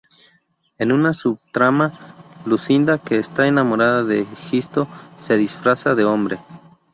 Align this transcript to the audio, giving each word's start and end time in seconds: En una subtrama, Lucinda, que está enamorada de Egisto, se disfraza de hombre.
En 0.79 0.91
una 0.91 1.13
subtrama, 1.13 1.93
Lucinda, 2.47 2.97
que 2.97 3.19
está 3.19 3.45
enamorada 3.45 4.03
de 4.03 4.21
Egisto, 4.21 4.87
se 5.19 5.37
disfraza 5.37 5.93
de 5.93 6.05
hombre. 6.05 6.39